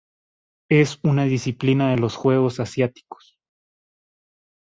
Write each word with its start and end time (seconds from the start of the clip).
Es 0.71 0.97
una 1.03 1.25
disciplina 1.25 1.91
de 1.91 1.97
los 1.97 2.15
Juegos 2.15 2.59
Asiáticos. 2.59 3.37